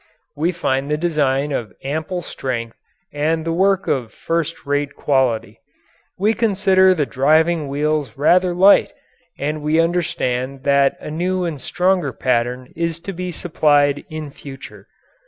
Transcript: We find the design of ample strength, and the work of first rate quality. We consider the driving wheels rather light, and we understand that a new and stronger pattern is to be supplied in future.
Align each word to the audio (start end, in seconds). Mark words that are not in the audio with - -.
We 0.35 0.51
find 0.51 0.89
the 0.89 0.97
design 0.97 1.51
of 1.51 1.73
ample 1.83 2.23
strength, 2.23 2.75
and 3.13 3.45
the 3.45 3.53
work 3.53 3.87
of 3.87 4.11
first 4.11 4.65
rate 4.65 4.95
quality. 4.95 5.59
We 6.17 6.33
consider 6.33 6.95
the 6.95 7.05
driving 7.05 7.67
wheels 7.67 8.17
rather 8.17 8.55
light, 8.55 8.93
and 9.37 9.61
we 9.61 9.79
understand 9.79 10.63
that 10.63 10.97
a 10.99 11.11
new 11.11 11.45
and 11.45 11.61
stronger 11.61 12.13
pattern 12.13 12.73
is 12.75 12.99
to 13.01 13.13
be 13.13 13.31
supplied 13.31 14.03
in 14.09 14.31
future. 14.31 14.87